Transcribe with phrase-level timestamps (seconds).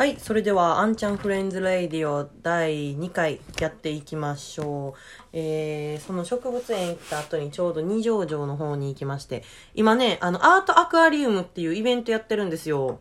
[0.00, 4.98] はい、それでは、あんちゃんフレンズレイディオ第2回やっていきましょう。
[5.34, 9.44] えー、その植物園行った後にちょうど二条城の方に行きまして、
[9.74, 13.00] 今ね、あの、アートアクアリウムっていうイベントやってるんですよ。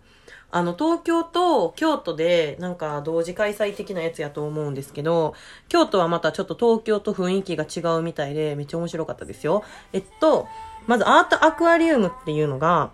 [0.52, 5.36] あの、東京と京都でなんか同時開催的なやつやと思うんですけど、
[5.70, 9.64] 京都はまたちょっと東京と雰囲気が違うみたいで、めっちゃ面白かったですよ。
[9.94, 10.50] えっと、
[10.86, 12.92] まずアートアクアリウムっていうのが、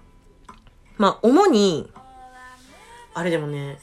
[1.00, 1.90] まあ、主に、
[3.16, 3.80] あれでもね、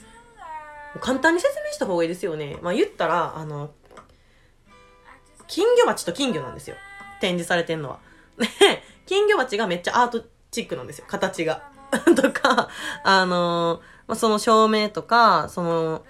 [1.01, 2.59] 簡単に説明した方がいいですよね。
[2.63, 3.71] まあ言ったら、あの、
[5.49, 6.77] 金魚鉢と金魚なんですよ。
[7.21, 7.99] 展示されてんのは。
[8.39, 8.47] で、
[9.07, 11.05] 金魚鉢がめっちゃアートチックなんですよ。
[11.09, 11.63] 形が。
[12.17, 12.69] とか、
[13.05, 16.05] あのまあ、その照明とか、その、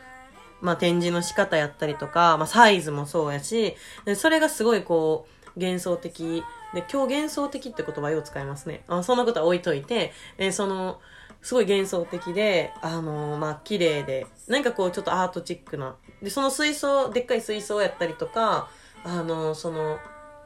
[0.61, 6.45] まあ、展示の仕方やったりとか、まあ、サイズもそうやし、でそれがすごいこう、幻想的。
[6.73, 8.85] で、今日幻想的って言葉よう使いますね。
[8.89, 11.01] あそんなことは置いといて、えその、
[11.43, 15.97] すごい幻想的で、あのー、まあ、綺麗で、なんかこう、ちょっとアートチックな。
[16.23, 18.71] で、その水槽、でっかい水槽やったりとか、
[19.05, 19.99] あのー、その、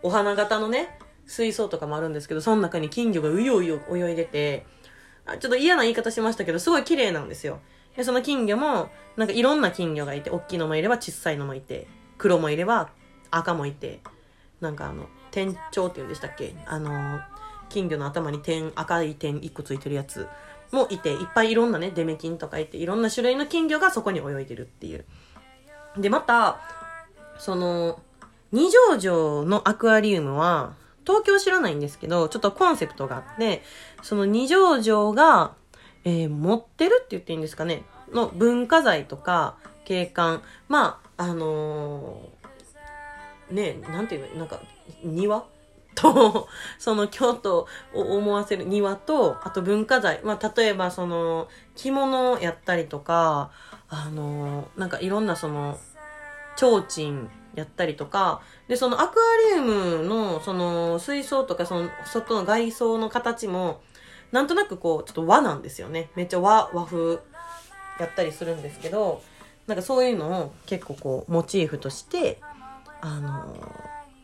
[0.02, 4.66] お花型のね、水槽とかもあるんですけど、その中に金魚がうようよ泳いでて、
[5.26, 7.60] あちょっと嫌な言い方しましたけど、すごい綺麗なんですよ。
[7.96, 12.90] で、その金魚も、なんかいろんな金魚がいて、大きいのもいれば小さいのもいて、黒もいれば
[13.30, 14.00] 赤もいて、
[14.60, 16.54] なんかあの、天頂って言うんでしたっけ？
[16.66, 17.20] あのー、
[17.68, 20.26] 金魚の頭に点、赤い点1個ついてるやつ。
[20.72, 25.04] もいて、いっぱいいろんなね、デメキンとかいて、いろんな種類の金魚がそこに泳いでるっていう。
[25.96, 26.60] で、また、
[27.38, 28.00] その、
[28.52, 30.74] 二条城のアクアリウムは、
[31.06, 33.62] 東京知らないんですけど、ちょっとコンセプトがあって、
[34.02, 35.54] その二条城が、
[36.04, 44.60] えー、持ってるって言っていいんですかね、の文化財とか景観、まあ、あのー、ね、なんていうの、なんか、
[45.02, 45.46] 庭？
[45.96, 50.20] と、その京都を思わせる庭と、あと文化財。
[50.22, 53.50] まあ、例えばその、着物やったりとか、
[53.88, 55.78] あの、なんかいろんなその、
[56.56, 63.80] 提灯やったりとか、で、そのアクアリウムの、その、水槽とか、その、外の外装の形も、
[64.30, 66.10] なんとなくこう、ちょっと和なんですよね。
[66.14, 67.18] めっちゃ和、和風
[67.98, 69.22] やったりするんですけど、
[69.66, 72.40] なんかそういうのを結構こう、モチーフとして、
[73.00, 73.56] あの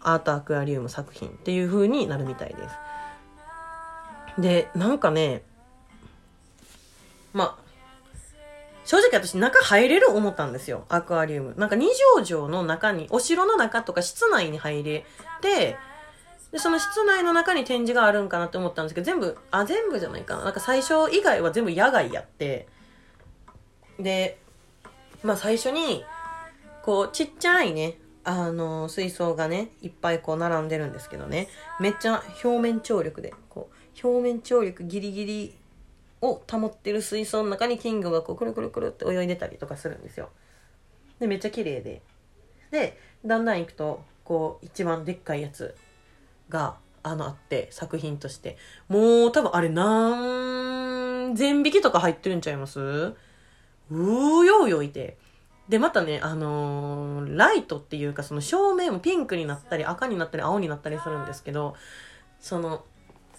[0.05, 4.41] アートアクアリウム作品っていう風になるみたいです。
[4.41, 5.43] で、なんかね、
[7.33, 7.63] まあ、
[8.85, 10.85] 正直私中入れる思ったんですよ。
[10.89, 11.55] アクアリウム。
[11.57, 11.87] なんか二
[12.17, 15.05] 条城の中に、お城の中とか室内に入れ
[15.41, 15.77] て、
[16.51, 20.45] で、その室内の中に展示があるんかなって思ったんですけど、全部、あ、全部じゃないかな。
[20.45, 22.69] なんか最初以外は全部野外やって、
[23.99, 24.39] で、
[25.23, 26.05] まあ最初に、
[26.83, 31.49] こう、ちっちゃいね、あの、水槽がね、いっぱいこう並んでるんですけどね、
[31.81, 33.71] めっちゃ表面張力で、こ
[34.03, 35.55] う、表面張力ギリギリ
[36.21, 40.29] を保ってる水槽の中に金魚がこう、くるくるくるって泳いでたりとかするんですよ。
[41.19, 42.03] で、めっちゃ綺麗で。
[42.71, 45.75] で、だんだん行くと、こう、一番でっかいやつ
[46.49, 48.57] が、あの、あって、作品として。
[48.89, 52.79] もう、多分あれ、何千匹とか入ってるんちゃいます？
[52.79, 55.17] うーようよいて。
[55.69, 61.77] で、またね、あのー、ライトっていうか、その照明もピンクになったり、赤になったり、青になったりするんですけど、
[62.41, 62.85] その、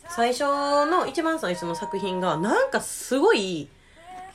[0.10, 3.70] 最初の、一番最初の作品が、なんかすごい、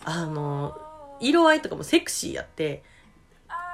[0.04, 2.82] あのー、色合いとかもセクシーやって、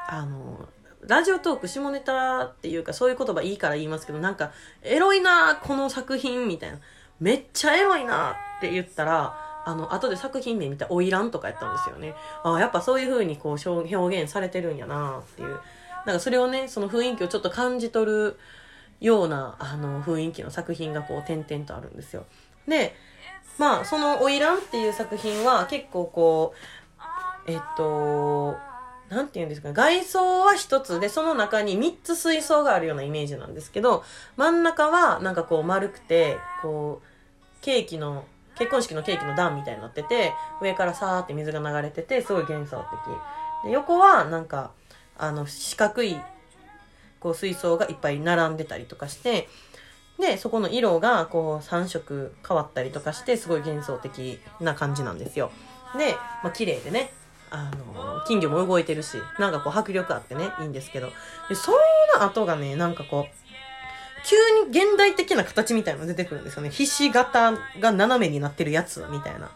[0.08, 4.52] あのー、ラジオトーク下ネタっていうか、そういう言葉いいから言いますけど、なんか、
[4.82, 6.78] エロいなこの作品、みたいな。
[7.20, 12.14] めっちゃエロいなって言ったら、あの、後で作品名見た花魁とかやったんですよね。
[12.42, 15.60] ああ、やっぱそういう風にこう表現されてるんやなっていう。
[16.06, 18.38] なんかそれをね、その雰囲気をちょっと感じ取る
[19.00, 22.25] ような、あの、雰囲気の作品がこう、点々とあるんですよ。
[22.69, 22.94] で、
[23.58, 26.54] まあ、その花魁っていう作品は結構こ
[27.46, 28.56] う、えっと、
[29.08, 29.72] なんて言うんですか。
[29.72, 34.02] 外装は一つで、その中に三つ水槽があるようなイメージなんですけど、
[34.36, 37.06] 真ん中はなんかこう丸くて、こう、
[37.62, 38.25] ケーキの
[38.59, 42.84] 結婚式のケーキの段みたいになってて、上からさーって水が流れてて、すごい幻想
[43.62, 43.69] 的。
[43.69, 44.70] で横はなんか、
[45.17, 46.20] あの、四角い、
[47.20, 49.49] こう水槽がいっぱい並んでたりとかして、
[50.19, 55.50] で、そこの色がこう3色変わったりとかして、すごい幻想的な感じなんですよ。
[55.96, 57.12] で、まあ綺麗でね、
[57.50, 61.11] あの、金魚も動いてるし、なんかこう迫力あってね、いいんですけど。
[61.49, 61.78] で、その
[62.23, 63.44] 後がね、なんかこう、
[64.25, 64.37] 急
[64.67, 66.71] に現代的な形みたいなの出てくるんですよね。
[66.71, 69.50] ひし形が斜めになってるやつみたいな。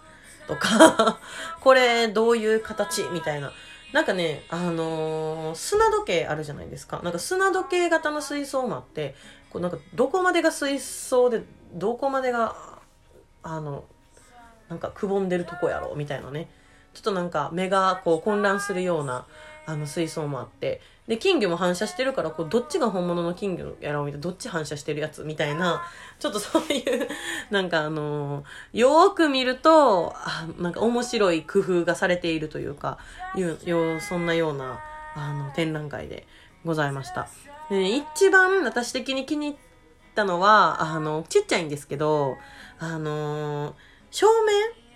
[0.46, 1.18] とか
[1.60, 3.52] これどういう形みたいな。
[3.92, 7.00] なんかね、あのー、砂時計あるじゃないですか。
[7.02, 9.14] なんか砂時計型の水槽もあって、
[9.50, 11.42] こうなんかどこまでが水槽で、
[11.72, 12.54] どこまでが、
[13.42, 13.84] あの、
[14.68, 16.50] なんかくぼんでるとこやろみたいなね。
[16.92, 19.26] ちょっとなんか目がこう混乱するような、
[19.68, 25.82] あの水槽もあって、で、金魚も反射してるから、こう、どっちが本物の金魚やろうみたいな、どっち反射してるやつみたいな、
[26.18, 27.06] ちょっとそういう
[27.52, 32.96] なんかあのー、よーく見ると、あなんか面白い工夫がされているというか、
[33.36, 34.80] いうよそんなような、
[35.14, 36.26] あの、展覧会で
[36.64, 37.28] ございました。
[37.68, 39.58] で、ね、一番私的に気に入っ
[40.14, 42.38] たのは、あの、ちっちゃいんですけど、
[42.78, 43.74] あのー、
[44.10, 44.88] 照明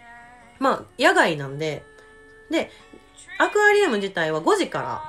[0.62, 1.82] まあ、野外なんで、
[2.48, 2.70] で、
[3.38, 5.02] アクアリウム自体は5時から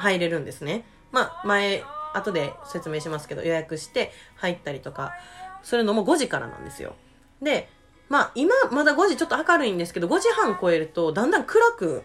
[0.00, 0.84] 入れるんですね。
[1.12, 1.82] まあ、前、
[2.14, 5.12] 後で説明しますけど、予約して入ったりとか
[5.62, 6.94] するのも5時からなんですよ。
[7.42, 7.68] で、
[8.08, 12.04] まあ、今、まだ5時ちょっと明るいんですけど、5時半超えると、だんだん暗く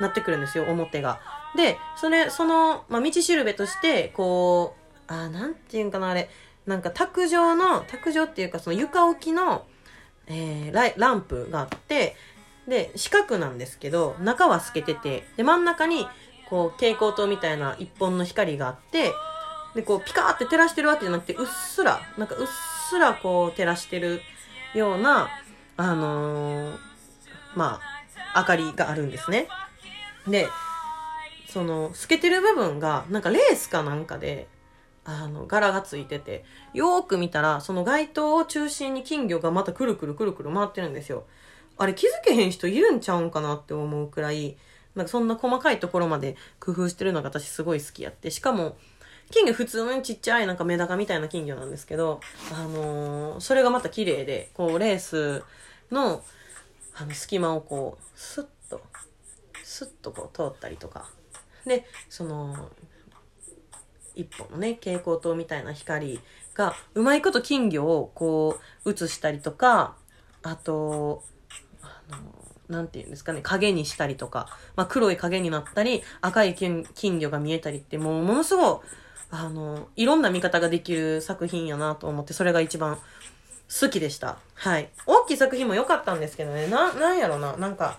[0.00, 1.20] なってくるんですよ、表が。
[1.56, 4.74] で、それ、その、まあ、道しるべとして、こ
[5.08, 6.30] う、あ、なんていうんかな、あれ、
[6.66, 9.66] なんか卓上の、卓上っていうか、その床置きの、
[10.26, 12.14] えー、ラランプがあって、
[12.70, 16.06] で、四角なんですけど、中は透けてて、で、真ん中に、
[16.50, 19.12] こう蛍光灯みたいな一本の光があって
[19.76, 22.46] でこうピカーって照らしてるわけじゃなくてうっすらなんかうっ
[22.90, 24.20] すらこう照らしてる
[24.74, 25.28] ような
[25.76, 26.76] あのー、
[27.54, 27.80] ま
[28.34, 29.46] あ明かりがあるんですね。
[30.26, 30.48] で
[31.48, 34.48] その透けてる部分がなんかレースかなんかで
[35.04, 36.44] あの柄がついてて
[36.74, 41.24] よーく見たらその街灯を中心に金魚がまたくるくるくるくる回ってるんですよ。
[41.80, 44.56] あれ気づけへん人いるんちゃうんかなって思うくらい
[44.94, 48.30] なんかそんな細かいところまで工夫してるのが私すごい好きやって。
[48.30, 48.76] しかも、
[49.30, 52.20] 金魚普通にちっちゃいなんかメダカみたいな金魚なんですけど、
[52.52, 55.42] あのー、それがまた綺麗で、こうレース
[55.90, 56.22] の、
[56.96, 58.82] あの隙間をこう、スッと、
[59.62, 61.08] スッとこう通ったりとか。
[61.64, 62.70] で、その、
[64.16, 66.20] 一本のね、蛍光灯みたいな光
[66.54, 69.94] が、うまいこと金魚をこう、映したりとか、
[70.42, 71.22] あと、
[72.10, 74.46] あのーなんていうんですかね、影にしたりとか、
[74.76, 76.86] まあ、黒い影になったり、赤い金
[77.18, 78.78] 魚が見えたりって、もうものすごい、
[79.32, 82.98] あの、いろんな見方ができる作品やなと思って、それが一番
[83.68, 84.38] 好きでした。
[84.54, 84.88] はい。
[85.06, 87.98] 大きい作品も良かったんですけどね、な、なんやろな、なんか、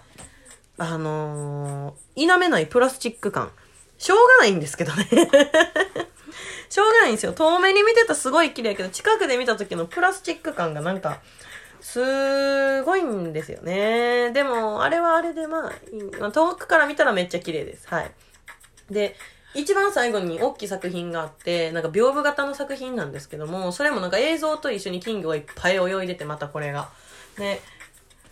[0.77, 3.51] あのー、否めないプラスチック感。
[3.97, 5.07] しょうがないんですけどね
[6.69, 7.33] しょうがないんですよ。
[7.33, 11.21] 遠目に見てたすごい綺麗やけど、近くで見た時のプラスチック感がなんか、
[11.81, 14.31] すごいんですよね。
[14.31, 15.71] でも、あれはあれでま
[16.21, 17.87] あ、遠くから見たらめっちゃ綺麗です。
[17.87, 18.11] はい。
[18.91, 19.15] で、
[19.53, 26.89] 一番最後に大きい作品があって、なんか屏風型の作品なんですけども、それもなんか映像と一緒に金魚がいっぱい泳いでて、またこれが。
[27.37, 27.59] で、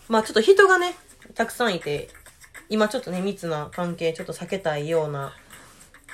[0.07, 0.95] まあちょっと人がね、
[1.33, 2.09] たくさんいて、
[2.69, 5.33] 今ちょっとね、密な関係ちょっと避けたいような、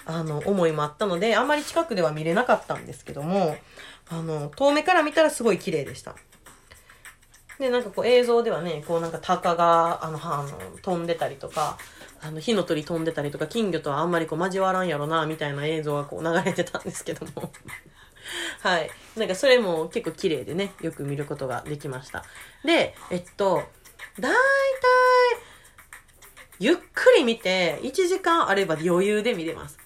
[0.06, 3.58] あの、思いもあったので、あんまり近くでは見れなかったんですけども、
[4.10, 6.16] あの、遠目から見たらすごい綺麗でした。
[7.60, 10.50] で、なんかこう映像ではね、こうなんか鷹が、あの、あの、
[10.82, 11.78] 飛んでたりとか、
[12.22, 17.52] あの、火の鳥飛んでたりとか、金魚とはあんまりこう交わらんやろな、みたいな映像がこう流れてたんですけども。
[18.62, 18.90] はい。
[19.16, 22.26] なんかそれも結構綺麗でね、よく見ることができました。
[22.64, 23.64] で、えっと、
[24.20, 24.42] だいたい、
[26.60, 29.78] ゆっくり見て、1時間あれば余裕で見れます。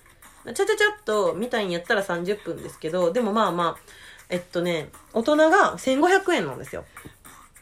[0.45, 3.91] ちゃちゃちゃっと見たいんやったら30分ですけど、でもまあまあ、
[4.29, 6.85] えっとね、大人が1500円なんですよ。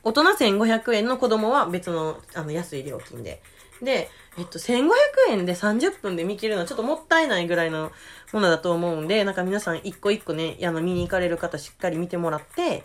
[0.03, 3.41] 大人1500円の子供は別の、あの、安い料金で。
[3.81, 4.89] で、えっと、1500
[5.29, 7.91] 円で30分で見切るのはちょっともったいないぐらいの
[8.31, 12.83] ものだと思うんで、なんか皆さん一個一個ね、あの、見に行かれる方しっかり見てもらって、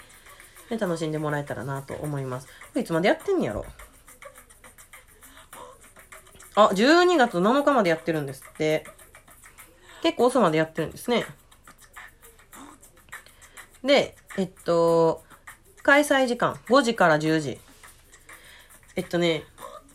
[0.68, 2.48] で楽しんでもらえたらなと思います。
[2.74, 3.64] いつまでやってんやろ？
[6.54, 8.86] あ、12月7日までやってるんですって。
[10.02, 11.24] 結構遅までやってるんですね。
[13.84, 15.22] で、えっと、
[15.82, 17.60] 開催時間5時から10時。
[18.94, 19.44] えっとね、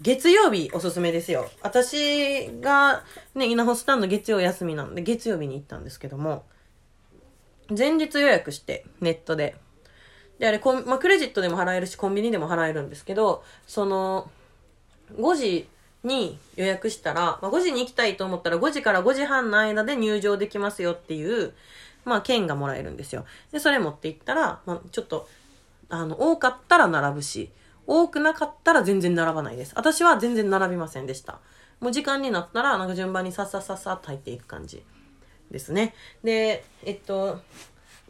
[0.01, 1.49] 月曜日おすすめですよ。
[1.61, 3.03] 私が
[3.35, 6.45] ね、稲穂スタンド月曜休みなんで月曜日に行ったんですけども、
[7.75, 9.55] 前日予約してネットで。
[10.39, 14.29] で、あれ、まあ、クレジットでも払えるし、コンビニでも払えるんですけど、その、
[15.15, 15.67] 5時
[16.03, 21.53] に予約したら、まあ、5時に行きたいと思ったら5時から5時半の間で入場できますよっていう、
[22.05, 23.25] まあ、券がもらえるんですよ。
[23.51, 25.27] で、それ持って行ったら、まあ、ちょっと
[25.89, 27.51] あの、多かったら並ぶし、
[27.85, 29.73] 多くなかったら全然並ばないです。
[29.75, 31.39] 私は全然並びませんでした。
[31.79, 34.83] もう時間になったら、なんか順番にさっさっさっさっと入っていく感じ
[35.51, 35.93] ですね。
[36.23, 37.39] で、えっと、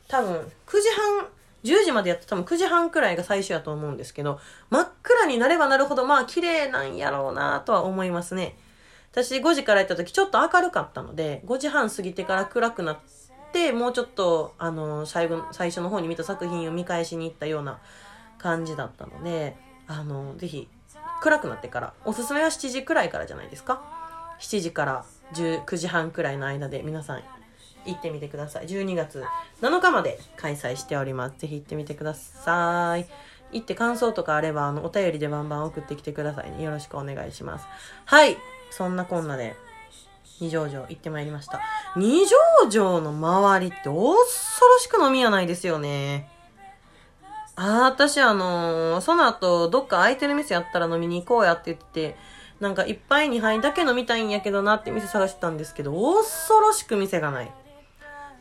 [0.07, 1.27] 多分、9時半、
[1.63, 8.57] 10時までやって多分9時半くらいが最初やと思うんですけど、真っ暗になればなるほど、まあ綺麗なんやろうなとは思いますね。
[9.11, 12.97] 私5時から行った時ちょっと明るかったので、5時半過ぎてから暗くなっ、
[13.73, 17.79] もうちょっと、あの、最後、最初の方に見た作品を見返しに行ったような
[18.37, 20.67] 感じだったので、あの、ぜひ、
[21.21, 21.93] 暗くなってから。
[22.05, 23.81] おすすめは7時くらいからじゃないですか
[24.39, 27.23] ？7時から9時半くらいの間で皆さん
[27.85, 28.67] 行ってみてください。
[28.67, 29.23] 12月
[29.61, 31.35] 7日まで開催しております。
[31.39, 33.07] ぜひ行ってみてください。
[33.51, 36.63] 行って感想とかあれば、あの、お便りでバンバン送ってきてくださいね。
[36.63, 37.65] よろしくお願いします。
[38.05, 38.37] はい。
[38.69, 39.55] そんなこんなで、
[40.39, 41.61] 二条城行ってまいりました。
[41.95, 42.35] 二条
[42.69, 44.15] 城の周りって恐ろ
[44.79, 46.29] しく飲み屋ないですよね。
[47.55, 52.15] あー、私あのーその後、どっか空いてる店やったら飲みに行こうやって言って、
[52.59, 57.51] なんか一杯二杯だけ飲みたいんやけどなって店探してたんですけど、恐ろしく店がない。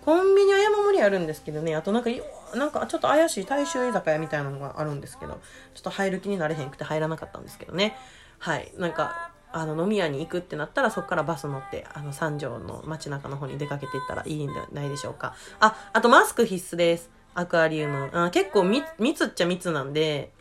[0.04, 2.10] コンビニは山盛りあるんですけどね、あとなんか、
[2.54, 5.40] なんかちょっと怪しい大衆居酒屋みたいなのがあるんですけど、
[5.74, 7.96] ちょっと入る気になれへんくて入らなかったんですけどね。
[8.38, 8.72] はい。
[8.76, 20.32] なんか、あの飲み屋に行くってなったらそこからバス乗ってあの三条の街中の方に出かけていったらいいんじゃないでしょうかああとマスク必須ですアクアリウムあ結構密密っちゃ密なんで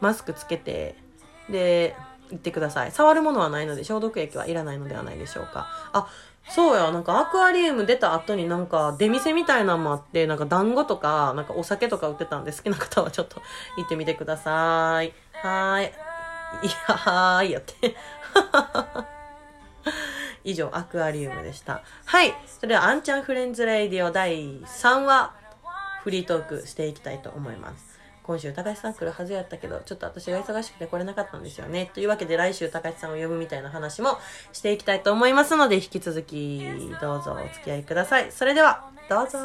[0.00, 0.96] マスクつけて
[1.50, 1.96] で
[2.30, 6.08] 行ってください触るものはないので消毒液はいらないのではないでしょうかあ
[6.48, 13.42] そうや、なんかアクアリウム出た後になんか出店みたいなのもあって、なんか団子とか、なんかお酒とか売ってたんで好きな方はちょっと
[13.76, 15.12] 行ってみてください。
[15.34, 15.92] はーい。
[16.62, 17.94] いやはーいやって。
[20.44, 21.82] 以上、アクアリウムでした。
[22.04, 22.34] はい。
[22.46, 25.34] それでは、アンちゃんフレンズレイディオ第3話、
[26.02, 27.98] フリートークしていきたいと思います。
[28.22, 31.90] 今週、高橋さん来るはずやったけど、ちょっと私が忙しくて来れなかったんですよね。
[31.94, 34.18] というわけで、来週、高橋さんを呼ぶみたいな話も
[34.52, 36.60] していきたいと思いますので、引き続き、
[37.00, 38.30] どうぞお付き合いください。
[38.30, 39.38] それでは、どうぞ。